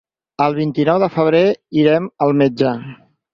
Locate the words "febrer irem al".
1.17-2.35